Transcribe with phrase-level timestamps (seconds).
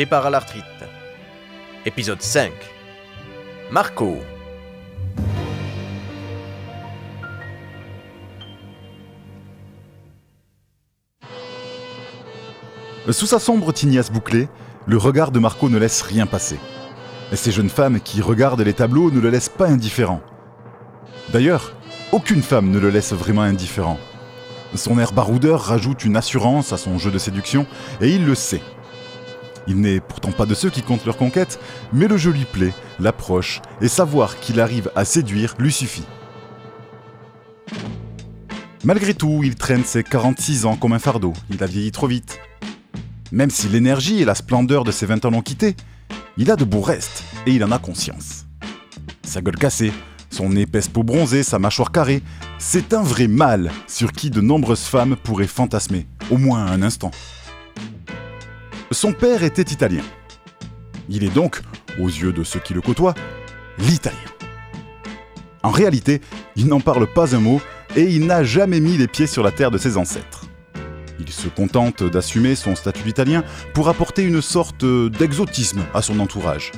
[0.00, 0.64] Départ à l'arthrite.
[1.84, 2.50] Épisode 5.
[3.70, 4.16] Marco.
[13.10, 14.48] Sous sa sombre tignasse bouclée,
[14.86, 16.58] le regard de Marco ne laisse rien passer.
[17.30, 20.22] Et ces jeunes femmes qui regardent les tableaux ne le laissent pas indifférent.
[21.28, 21.74] D'ailleurs,
[22.10, 23.98] aucune femme ne le laisse vraiment indifférent.
[24.74, 27.66] Son air baroudeur rajoute une assurance à son jeu de séduction,
[28.00, 28.62] et il le sait.
[29.66, 31.60] Il n'est pourtant pas de ceux qui comptent leur conquête,
[31.92, 36.06] mais le jeu lui plaît, l'approche, et savoir qu'il arrive à séduire lui suffit.
[38.82, 42.38] Malgré tout, il traîne ses 46 ans comme un fardeau, il a vieilli trop vite.
[43.30, 45.76] Même si l'énergie et la splendeur de ses 20 ans l'ont quitté,
[46.36, 48.46] il a de beaux restes, et il en a conscience.
[49.22, 49.92] Sa gueule cassée,
[50.30, 52.22] son épaisse peau bronzée, sa mâchoire carrée,
[52.58, 57.10] c'est un vrai mâle sur qui de nombreuses femmes pourraient fantasmer, au moins un instant.
[58.92, 60.02] Son père était italien.
[61.08, 61.60] Il est donc,
[62.00, 63.14] aux yeux de ceux qui le côtoient,
[63.78, 64.18] l'italien.
[65.62, 66.20] En réalité,
[66.56, 67.60] il n'en parle pas un mot
[67.94, 70.46] et il n'a jamais mis les pieds sur la terre de ses ancêtres.
[71.20, 76.72] Il se contente d'assumer son statut d'italien pour apporter une sorte d'exotisme à son entourage.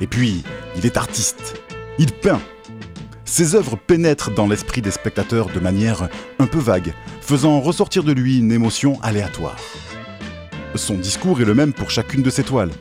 [0.00, 0.42] Et puis,
[0.74, 1.60] il est artiste.
[1.98, 2.40] Il peint.
[3.26, 8.12] Ses œuvres pénètrent dans l'esprit des spectateurs de manière un peu vague, faisant ressortir de
[8.12, 9.56] lui une émotion aléatoire.
[10.76, 12.72] Son discours est le même pour chacune de ses toiles.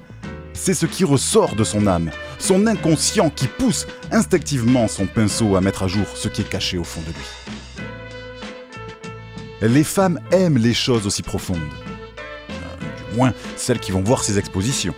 [0.54, 5.62] C'est ce qui ressort de son âme, son inconscient qui pousse instinctivement son pinceau à
[5.62, 9.74] mettre à jour ce qui est caché au fond de lui.
[9.74, 11.58] Les femmes aiment les choses aussi profondes.
[11.58, 14.96] Euh, du moins, celles qui vont voir ses expositions.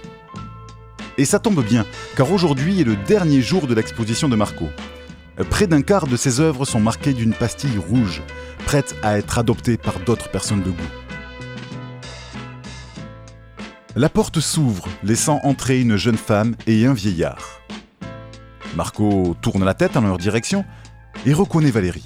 [1.17, 4.69] Et ça tombe bien, car aujourd'hui est le dernier jour de l'exposition de Marco.
[5.49, 8.21] Près d'un quart de ses œuvres sont marquées d'une pastille rouge,
[8.65, 11.04] prête à être adoptée par d'autres personnes de goût.
[13.97, 17.61] La porte s'ouvre, laissant entrer une jeune femme et un vieillard.
[18.75, 20.65] Marco tourne la tête en leur direction
[21.25, 22.03] et reconnaît Valérie.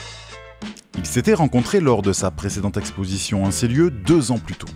[1.00, 4.68] Ils s'étaient rencontrés lors de sa précédente exposition en ces lieux deux ans plus tôt.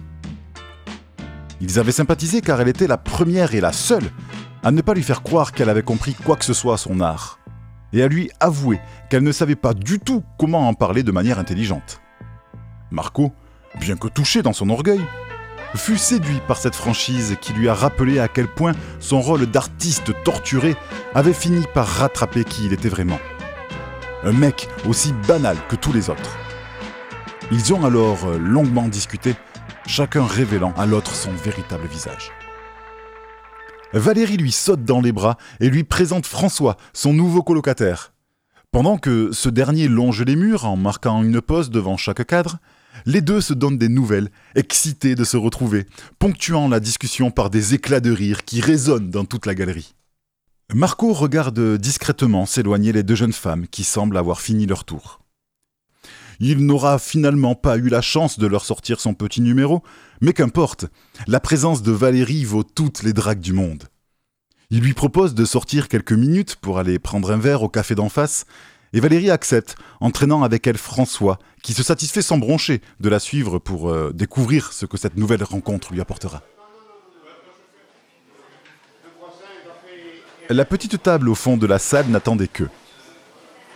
[1.61, 4.09] Ils avaient sympathisé car elle était la première et la seule
[4.63, 6.99] à ne pas lui faire croire qu'elle avait compris quoi que ce soit à son
[6.99, 7.37] art,
[7.91, 8.79] et à lui avouer
[9.11, 12.01] qu'elle ne savait pas du tout comment en parler de manière intelligente.
[12.89, 13.33] Marco,
[13.79, 15.01] bien que touché dans son orgueil,
[15.75, 20.11] fut séduit par cette franchise qui lui a rappelé à quel point son rôle d'artiste
[20.23, 20.75] torturé
[21.15, 23.19] avait fini par rattraper qui il était vraiment.
[24.23, 26.37] Un mec aussi banal que tous les autres.
[27.51, 29.35] Ils ont alors euh, longuement discuté,
[29.85, 32.31] chacun révélant à l'autre son véritable visage.
[33.93, 38.13] Valérie lui saute dans les bras et lui présente François, son nouveau colocataire.
[38.71, 42.57] Pendant que ce dernier longe les murs en marquant une pose devant chaque cadre,
[43.05, 45.85] les deux se donnent des nouvelles, excités de se retrouver,
[46.19, 49.95] ponctuant la discussion par des éclats de rire qui résonnent dans toute la galerie.
[50.73, 55.19] Marco regarde discrètement s'éloigner les deux jeunes femmes qui semblent avoir fini leur tour.
[56.39, 59.83] Il n'aura finalement pas eu la chance de leur sortir son petit numéro,
[60.19, 60.85] mais qu'importe,
[61.27, 63.83] la présence de Valérie vaut toutes les dragues du monde.
[64.71, 68.09] Il lui propose de sortir quelques minutes pour aller prendre un verre au café d'en
[68.09, 68.45] face,
[68.93, 73.59] et Valérie accepte, entraînant avec elle François, qui se satisfait sans broncher de la suivre
[73.59, 76.41] pour euh, découvrir ce que cette nouvelle rencontre lui apportera.
[80.49, 82.65] La petite table au fond de la salle n'attendait que.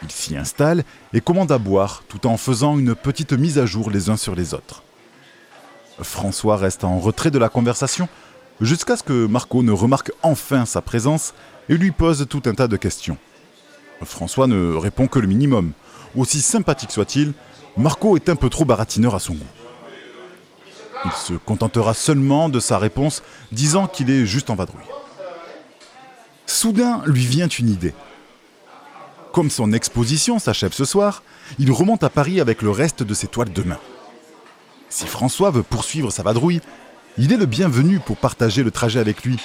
[0.04, 0.84] Il s'y installe
[1.14, 4.36] et commande à boire tout en faisant une petite mise à jour les uns sur
[4.36, 4.84] les autres.
[6.02, 8.08] François reste en retrait de la conversation
[8.62, 11.34] jusqu'à ce que Marco ne remarque enfin sa présence
[11.70, 13.18] et lui pose tout un tas de questions.
[14.04, 15.72] François ne répond que le minimum.
[16.16, 17.34] Aussi sympathique soit-il,
[17.78, 19.46] Marco est un peu trop baratineur à son goût.
[21.06, 23.22] Il se contentera seulement de sa réponse,
[23.52, 24.82] disant qu'il est juste en vadrouille.
[26.46, 27.94] Soudain lui vient une idée.
[29.32, 31.22] Comme son exposition s'achève ce soir,
[31.60, 33.80] il remonte à Paris avec le reste de ses toiles de main.
[34.90, 36.62] Si François veut poursuivre sa vadrouille,
[37.18, 39.38] il est le bienvenu pour partager le trajet avec lui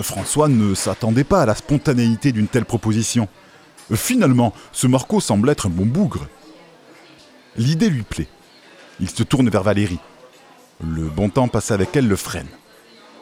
[0.00, 3.28] François ne s'attendait pas à la spontanéité d'une telle proposition.
[3.94, 6.26] Finalement, ce Marco semble être un bon bougre.
[7.56, 8.28] L'idée lui plaît.
[9.00, 10.00] Il se tourne vers Valérie.
[10.84, 12.48] Le bon temps passé avec elle le freine.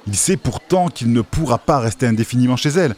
[0.07, 2.97] Il sait pourtant qu'il ne pourra pas rester indéfiniment chez elle,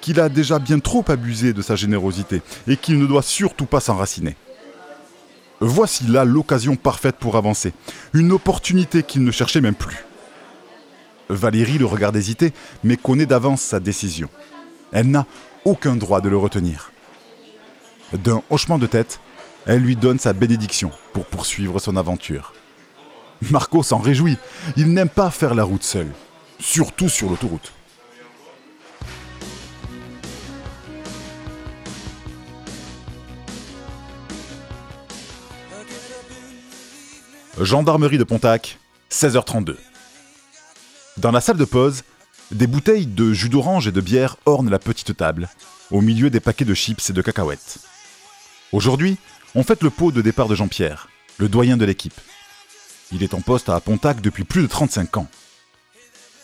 [0.00, 3.80] qu'il a déjà bien trop abusé de sa générosité et qu'il ne doit surtout pas
[3.80, 4.36] s'enraciner.
[5.60, 7.72] Voici là l'occasion parfaite pour avancer,
[8.12, 10.04] une opportunité qu'il ne cherchait même plus.
[11.28, 14.28] Valérie le regarde hésiter, mais connaît d'avance sa décision.
[14.92, 15.26] Elle n'a
[15.64, 16.92] aucun droit de le retenir.
[18.12, 19.20] D'un hochement de tête,
[19.66, 22.52] elle lui donne sa bénédiction pour poursuivre son aventure.
[23.50, 24.36] Marco s'en réjouit,
[24.76, 26.08] il n'aime pas faire la route seul.
[26.60, 27.72] surtout sur l'autoroute.
[37.60, 38.78] Gendarmerie de Pontac,
[39.10, 39.76] 16h32.
[41.16, 42.02] Dans la salle de pause,
[42.50, 45.48] des bouteilles de jus d'orange et de bière ornent la petite table,
[45.92, 47.78] au milieu des paquets de chips et de cacahuètes.
[48.72, 49.16] Aujourd'hui,
[49.54, 51.08] on fête le pot de départ de Jean-Pierre,
[51.38, 52.20] le doyen de l'équipe.
[53.12, 55.28] Il est en poste à Pontac depuis plus de 35 ans.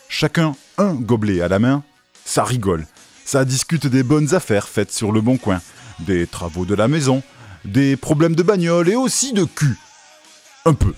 [0.07, 1.83] Chacun un gobelet à la main,
[2.23, 2.87] ça rigole,
[3.25, 5.61] ça discute des bonnes affaires faites sur le bon coin,
[5.99, 7.23] des travaux de la maison,
[7.65, 9.77] des problèmes de bagnole et aussi de cul.
[10.65, 10.93] Un peu.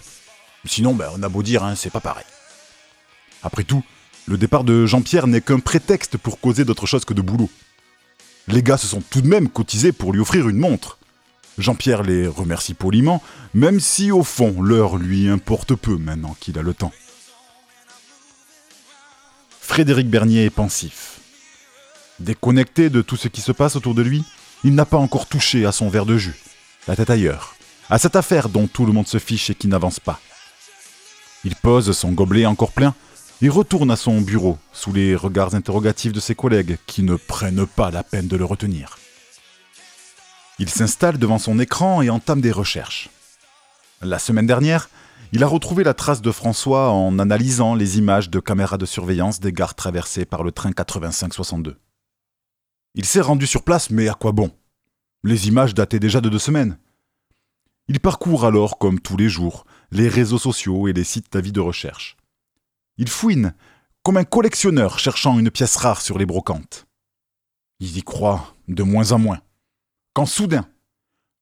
[0.65, 2.25] Sinon, ben, on a beau dire, hein, c'est pas pareil.
[3.43, 3.83] Après tout,
[4.25, 7.49] le départ de Jean-Pierre n'est qu'un prétexte pour causer d'autre chose que de boulot.
[8.47, 10.97] Les gars se sont tout de même cotisés pour lui offrir une montre.
[11.57, 13.21] Jean-Pierre les remercie poliment,
[13.53, 16.91] même si au fond l'heure lui importe peu maintenant qu'il a le temps.
[19.61, 21.19] Frédéric Bernier est pensif.
[22.19, 24.23] Déconnecté de tout ce qui se passe autour de lui,
[24.63, 26.39] il n'a pas encore touché à son verre de jus,
[26.87, 27.55] la tête ailleurs,
[27.89, 30.19] à cette affaire dont tout le monde se fiche et qui n'avance pas.
[31.43, 32.95] Il pose son gobelet encore plein
[33.41, 37.65] et retourne à son bureau sous les regards interrogatifs de ses collègues qui ne prennent
[37.65, 38.97] pas la peine de le retenir.
[40.59, 43.09] Il s'installe devant son écran et entame des recherches.
[44.01, 44.89] La semaine dernière,
[45.31, 49.39] il a retrouvé la trace de François en analysant les images de caméras de surveillance
[49.39, 51.75] des gares traversées par le train 85-62.
[52.93, 54.51] Il s'est rendu sur place, mais à quoi bon?
[55.23, 56.77] Les images dataient déjà de deux semaines.
[57.87, 61.59] Il parcourt alors, comme tous les jours, les réseaux sociaux et les sites d'avis de
[61.59, 62.15] recherche.
[62.97, 63.55] Il fouine,
[64.03, 66.85] comme un collectionneur cherchant une pièce rare sur les brocantes.
[67.79, 69.41] Il y croit de moins en moins.
[70.13, 70.69] Quand soudain,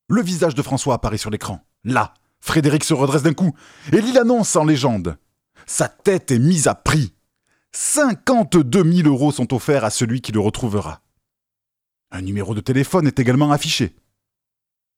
[0.08, 1.66] le visage de François apparaît sur l'écran.
[1.84, 3.56] Là, Frédéric se redresse d'un coup
[3.92, 5.18] et lit l'annonce en légende.
[5.66, 7.14] Sa tête est mise à prix.
[7.74, 11.02] 52 000 euros sont offerts à celui qui le retrouvera.
[12.12, 13.96] Un numéro de téléphone est également affiché.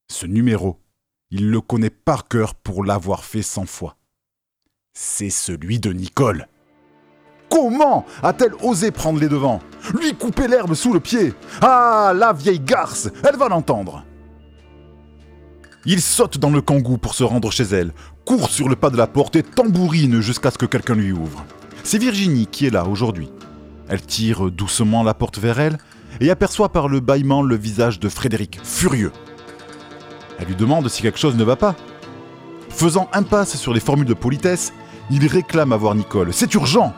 [0.09, 0.81] Ce numéro,
[1.29, 3.97] il le connaît par cœur pour l'avoir fait cent fois.
[4.95, 6.47] C'est celui de Nicole.
[7.49, 9.59] Comment a-t-elle osé prendre les devants
[9.99, 11.33] Lui couper l'herbe sous le pied?
[11.61, 14.05] Ah, la vieille garce Elle va l'entendre
[15.87, 17.91] Il saute dans le kangou pour se rendre chez elle,
[18.23, 21.43] court sur le pas de la porte et tambourine jusqu'à ce que quelqu'un lui ouvre.
[21.83, 23.31] C'est Virginie qui est là aujourd'hui.
[23.89, 25.79] Elle tire doucement la porte vers elle
[26.21, 29.11] et aperçoit par le bâillement le visage de Frédéric, furieux.
[30.37, 31.75] Elle lui demande si quelque chose ne va pas.
[32.69, 34.71] Faisant impasse sur les formules de politesse,
[35.09, 36.33] il réclame à voir Nicole.
[36.33, 36.93] C'est urgent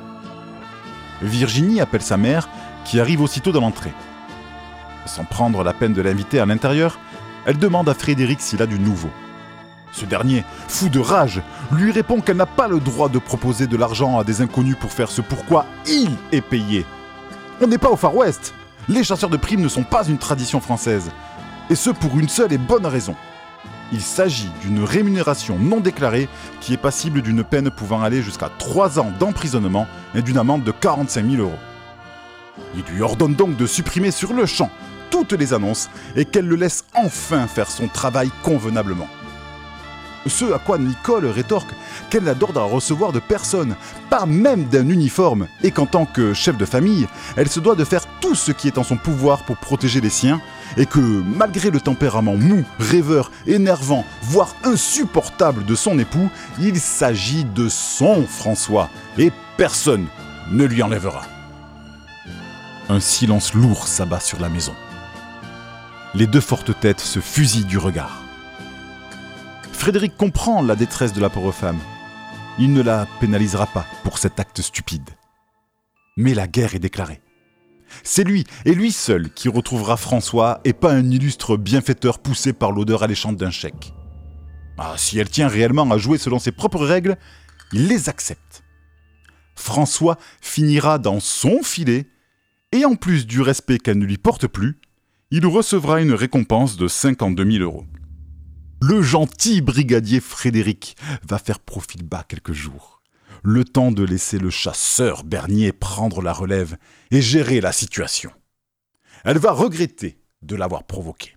[1.22, 2.50] Virginie appelle sa mère,
[2.84, 3.94] qui arrive aussitôt dans l'entrée.
[5.06, 7.00] Sans prendre la peine de l'inviter à l'intérieur,
[7.46, 9.10] elle demande à Frédéric s'il a du nouveau.
[9.92, 11.42] Ce dernier, fou de rage,
[11.72, 14.92] lui répond qu'elle n'a pas le droit de proposer de l'argent à des inconnus pour
[14.92, 16.86] faire ce pourquoi il est payé.
[17.62, 18.54] On n'est pas au Far West.
[18.90, 21.12] Les chasseurs de primes ne sont pas une tradition française.
[21.70, 23.16] Et ce pour une seule et bonne raison.
[23.92, 26.28] Il s'agit d'une rémunération non déclarée
[26.60, 30.72] qui est passible d'une peine pouvant aller jusqu'à 3 ans d'emprisonnement et d'une amende de
[30.72, 31.60] 45 000 euros.
[32.76, 34.72] Il lui ordonne donc de supprimer sur le champ
[35.12, 39.08] toutes les annonces et qu'elle le laisse enfin faire son travail convenablement.
[40.28, 41.70] Ce à quoi Nicole rétorque
[42.10, 43.76] qu'elle n'a d'ordre à recevoir de personne,
[44.10, 47.84] pas même d'un uniforme, et qu'en tant que chef de famille, elle se doit de
[47.84, 50.42] faire tout ce qui est en son pouvoir pour protéger les siens,
[50.78, 56.30] et que malgré le tempérament mou, rêveur, énervant, voire insupportable de son époux,
[56.60, 60.08] il s'agit de son François, et personne
[60.52, 61.22] ne lui enlèvera.
[62.90, 64.74] Un silence lourd s'abat sur la maison.
[66.16, 68.25] Les deux fortes têtes se fusillent du regard.
[69.86, 71.78] Frédéric comprend la détresse de la pauvre femme.
[72.58, 75.12] Il ne la pénalisera pas pour cet acte stupide.
[76.18, 77.22] Mais la guerre est déclarée.
[78.02, 82.72] C'est lui, et lui seul, qui retrouvera François, et pas un illustre bienfaiteur poussé par
[82.72, 83.94] l'odeur alléchante d'un chèque.
[84.80, 87.16] Ah, si elle tient réellement à jouer selon ses propres règles,
[87.72, 88.64] il les accepte.
[89.54, 92.08] François finira dans son filet,
[92.72, 94.80] et en plus du respect qu'elle ne lui porte plus,
[95.30, 97.86] il recevra une récompense de 52 000 euros
[98.82, 100.96] le gentil brigadier Frédéric
[101.28, 103.02] va faire profil bas quelques jours.
[103.44, 106.78] Le temps de laisser le chasseur Bernier prendre la relève
[107.12, 108.32] et gérer la situation.
[109.24, 111.36] Elle va regretter de l'avoir provoqué.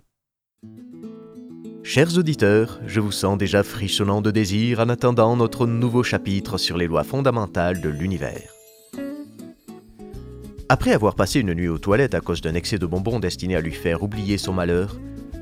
[1.84, 6.76] Chers auditeurs, je vous sens déjà frissonnant de désir en attendant notre nouveau chapitre sur
[6.76, 8.52] les lois fondamentales de l'univers.
[10.68, 13.60] Après avoir passé une nuit aux toilettes à cause d'un excès de bonbons destiné à
[13.60, 14.98] lui faire oublier son malheur,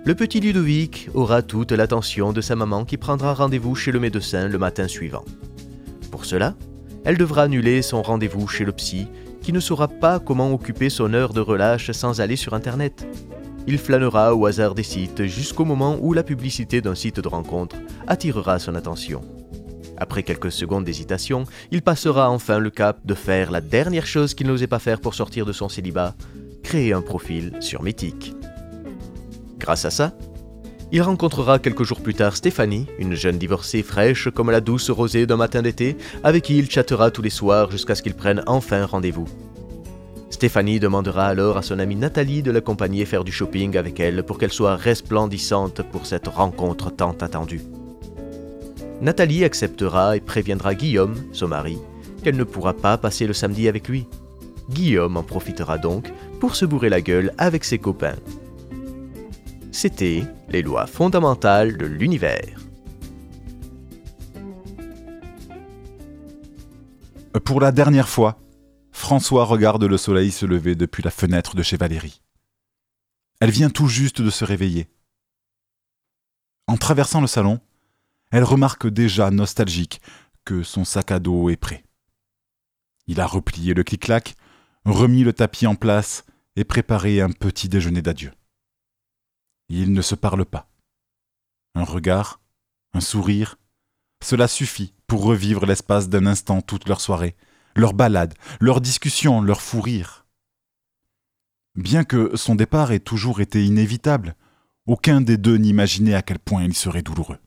[0.06, 4.46] le petit Ludovic aura toute l'attention de sa maman qui prendra rendez-vous chez le médecin
[4.46, 5.24] le matin suivant.
[6.12, 6.54] Pour cela,
[7.04, 9.08] elle devra annuler son rendez-vous chez le psy,
[9.42, 13.04] qui ne saura pas comment occuper son heure de relâche sans aller sur Internet.
[13.66, 17.74] Il flânera au hasard des sites jusqu'au moment où la publicité d'un site de rencontre
[18.06, 19.22] attirera son attention.
[19.96, 24.46] Après quelques secondes d'hésitation, il passera enfin le cap de faire la dernière chose qu'il
[24.46, 26.14] n'osait pas faire pour sortir de son célibat,
[26.62, 28.36] créer un profil sur Mythique.
[29.66, 30.12] Grâce à ça,
[30.92, 35.26] il rencontrera quelques jours plus tard Stéphanie, une jeune divorcée fraîche comme la douce rosée
[35.26, 38.86] d'un matin d'été, avec qui il chattera tous les soirs jusqu'à ce qu'ils prennent enfin
[38.86, 39.24] rendez-vous.
[40.30, 44.38] Stéphanie demandera alors à son amie Nathalie de l'accompagner faire du shopping avec elle pour
[44.38, 47.62] qu'elle soit resplendissante pour cette rencontre tant attendue.
[49.00, 51.78] Nathalie acceptera et préviendra Guillaume, son mari,
[52.22, 54.06] qu'elle ne pourra pas passer le samedi avec lui.
[54.70, 58.14] Guillaume en profitera donc pour se bourrer la gueule avec ses copains.
[59.78, 62.58] C'était les lois fondamentales de l'univers.
[67.44, 68.40] Pour la dernière fois,
[68.90, 72.22] François regarde le soleil se lever depuis la fenêtre de chez Valérie.
[73.40, 74.88] Elle vient tout juste de se réveiller.
[76.66, 77.60] En traversant le salon,
[78.30, 80.00] elle remarque déjà nostalgique
[80.46, 81.84] que son sac à dos est prêt.
[83.08, 84.36] Il a replié le clic-clac,
[84.86, 86.24] remis le tapis en place
[86.56, 88.32] et préparé un petit déjeuner d'adieu.
[89.68, 90.68] Ils ne se parlent pas.
[91.74, 92.40] Un regard,
[92.94, 93.58] un sourire,
[94.22, 97.36] cela suffit pour revivre l'espace d'un instant toute leur soirée,
[97.74, 100.26] leur balade, leur discussion, leur fou rire.
[101.74, 104.34] Bien que son départ ait toujours été inévitable,
[104.86, 107.38] aucun des deux n'imaginait à quel point il serait douloureux.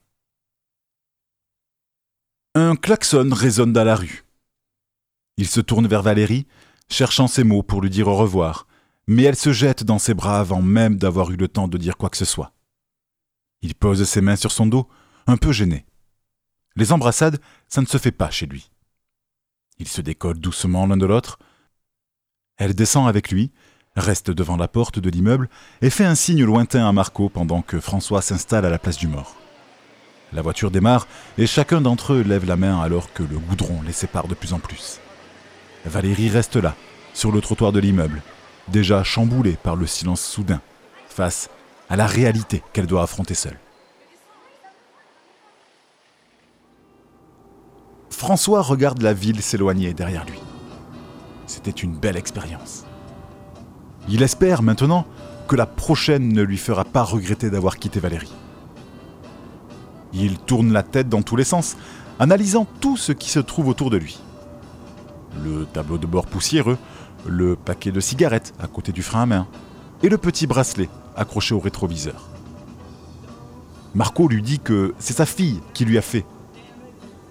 [2.54, 4.26] Un klaxon résonne dans la rue.
[5.38, 6.46] Il se tourne vers Valérie,
[6.90, 8.68] cherchant ses mots pour lui dire au revoir,
[9.10, 11.98] mais elle se jette dans ses bras avant même d'avoir eu le temps de dire
[11.98, 12.54] quoi que ce soit.
[13.64, 14.88] Il pose ses mains sur son dos,
[15.26, 15.88] un peu gêné.
[16.76, 18.70] Les embrassades, ça ne se fait pas chez lui.
[19.80, 21.40] Ils se décollent doucement l'un de l'autre.
[22.58, 23.52] Elle descend avec lui,
[23.96, 25.50] reste devant la porte de l'immeuble
[25.82, 29.08] et fait un signe lointain à Marco pendant que François s'installe à la place du
[29.08, 29.38] mort.
[30.34, 31.08] La voiture démarre
[31.40, 34.54] et chacun d'entre eux lève la main alors que le goudron les sépare de plus
[34.54, 35.00] en plus.
[35.84, 36.76] Valérie reste là,
[37.16, 38.22] sur le trottoir de l'immeuble,
[38.70, 40.62] déjà chamboulée par le silence soudain,
[41.10, 41.50] face
[41.90, 43.58] à la réalité qu'elle doit affronter seule.
[48.10, 50.40] François regarde la ville s'éloigner derrière lui.
[51.48, 52.86] C'était une belle expérience.
[54.08, 55.06] Il espère maintenant
[55.48, 58.34] que la prochaine ne lui fera pas regretter d'avoir quitté Valérie.
[60.14, 61.78] Il tourne la tête dans tous les sens,
[62.20, 64.20] analysant tout ce qui se trouve autour de lui.
[65.44, 66.78] Le tableau de bord poussiéreux,
[67.26, 69.48] le paquet de cigarettes à côté du frein à main,
[70.04, 72.30] et le petit bracelet accroché au rétroviseur.
[73.96, 76.26] Marco lui dit que c'est sa fille qui lui a fait.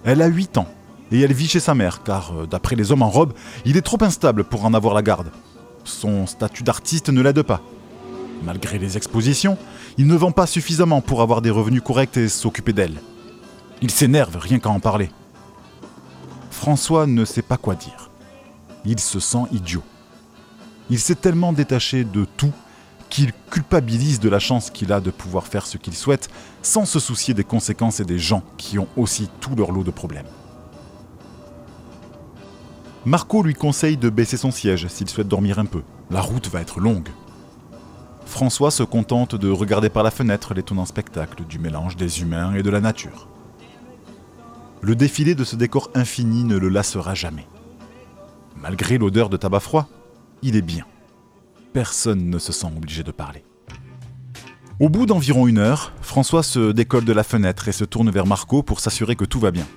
[0.03, 0.67] Elle a 8 ans
[1.11, 3.33] et elle vit chez sa mère car, euh, d'après les hommes en robe,
[3.65, 5.31] il est trop instable pour en avoir la garde.
[5.83, 7.61] Son statut d'artiste ne l'aide pas.
[8.43, 9.57] Malgré les expositions,
[9.97, 13.01] il ne vend pas suffisamment pour avoir des revenus corrects et s'occuper d'elle.
[13.81, 15.09] Il s'énerve rien qu'à en parler.
[16.51, 18.08] François ne sait pas quoi dire.
[18.85, 19.83] Il se sent idiot.
[20.89, 22.53] Il s'est tellement détaché de tout
[23.09, 26.29] qu'il culpabilise de la chance qu'il a de pouvoir faire ce qu'il souhaite
[26.61, 29.91] sans se soucier des conséquences et des gens qui ont aussi tout leur lot de
[29.91, 30.27] problèmes.
[33.05, 35.83] Marco lui conseille de baisser son siège s'il souhaite dormir un peu.
[36.11, 37.09] La route va être longue.
[38.25, 42.61] François se contente de regarder par la fenêtre l'étonnant spectacle du mélange des humains et
[42.61, 43.27] de la nature.
[44.81, 47.47] Le défilé de ce décor infini ne le lassera jamais.
[48.61, 49.87] Malgré l'odeur de tabac froid,
[50.41, 50.85] il est bien.
[51.73, 53.43] Personne ne se sent obligé de parler.
[54.79, 58.25] Au bout d'environ une heure, François se décolle de la fenêtre et se tourne vers
[58.25, 59.67] Marco pour s'assurer que tout va bien.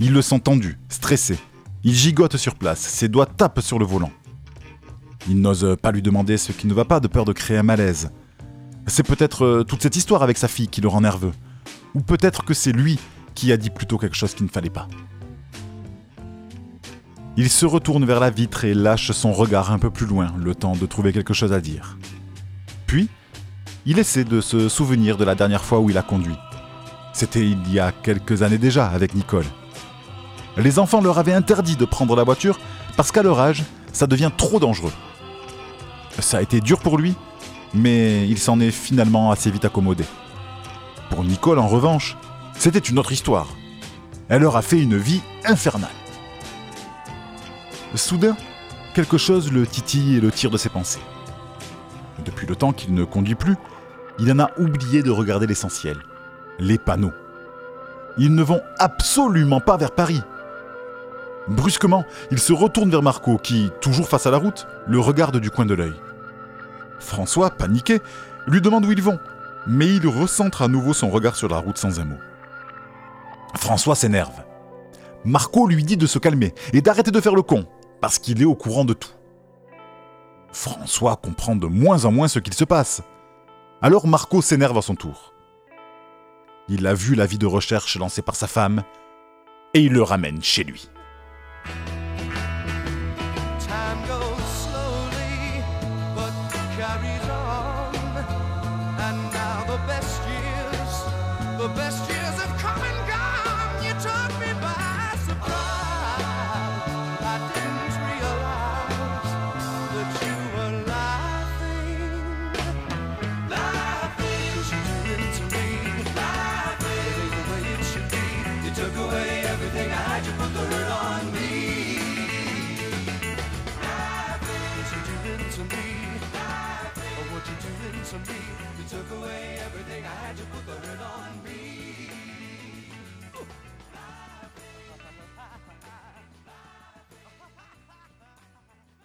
[0.00, 1.38] Il le sent tendu, stressé.
[1.84, 4.10] Il gigote sur place, ses doigts tapent sur le volant.
[5.28, 7.62] Il n'ose pas lui demander ce qui ne va pas de peur de créer un
[7.62, 8.10] malaise.
[8.86, 11.32] C'est peut-être euh, toute cette histoire avec sa fille qui le rend nerveux.
[11.94, 12.98] Ou peut-être que c'est lui
[13.34, 14.88] qui a dit plutôt quelque chose qu'il ne fallait pas.
[17.36, 20.54] Il se retourne vers la vitre et lâche son regard un peu plus loin, le
[20.54, 21.98] temps de trouver quelque chose à dire.
[22.86, 23.08] Puis,
[23.86, 26.36] il essaie de se souvenir de la dernière fois où il a conduit.
[27.12, 29.46] C'était il y a quelques années déjà avec Nicole.
[30.56, 32.60] Les enfants leur avaient interdit de prendre la voiture
[32.96, 34.92] parce qu'à leur âge, ça devient trop dangereux.
[36.20, 37.16] Ça a été dur pour lui,
[37.74, 40.04] mais il s'en est finalement assez vite accommodé.
[41.10, 42.16] Pour Nicole, en revanche,
[42.56, 43.48] c'était une autre histoire.
[44.28, 45.90] Elle leur a fait une vie infernale.
[47.96, 48.36] Soudain,
[48.94, 51.00] quelque chose le titille et le tire de ses pensées.
[52.24, 53.56] Depuis le temps qu'il ne conduit plus,
[54.18, 55.98] il en a oublié de regarder l'essentiel,
[56.58, 57.12] les panneaux.
[58.18, 60.22] Ils ne vont absolument pas vers Paris.
[61.48, 65.50] Brusquement, il se retourne vers Marco, qui, toujours face à la route, le regarde du
[65.50, 65.94] coin de l'œil.
[67.00, 68.00] François, paniqué,
[68.46, 69.18] lui demande où ils vont,
[69.66, 72.18] mais il recentre à nouveau son regard sur la route sans un mot.
[73.56, 74.42] François s'énerve.
[75.24, 77.66] Marco lui dit de se calmer et d'arrêter de faire le con,
[78.04, 79.14] parce qu'il est au courant de tout.
[80.52, 83.00] François comprend de moins en moins ce qu'il se passe.
[83.80, 85.32] Alors Marco s'énerve à son tour.
[86.68, 88.82] Il a vu la vie de recherche lancée par sa femme,
[89.72, 90.90] et il le ramène chez lui.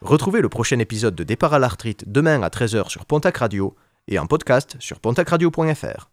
[0.10, 3.76] Retrouvez le prochain épisode de Départ à l'arthrite demain à 13h sur Pontac Radio
[4.08, 6.10] et en podcast sur pontacradio.fr.